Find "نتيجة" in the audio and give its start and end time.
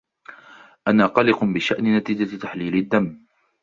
1.97-2.35